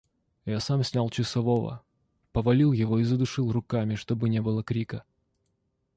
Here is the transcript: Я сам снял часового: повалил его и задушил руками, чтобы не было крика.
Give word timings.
Я 0.45 0.59
сам 0.59 0.83
снял 0.83 1.11
часового: 1.11 1.83
повалил 2.31 2.71
его 2.71 2.97
и 2.97 3.03
задушил 3.03 3.51
руками, 3.51 3.93
чтобы 3.93 4.29
не 4.29 4.41
было 4.41 4.63
крика. 4.63 5.03